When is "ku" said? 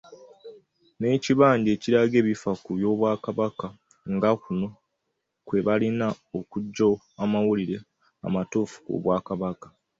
2.63-2.71, 8.85-8.93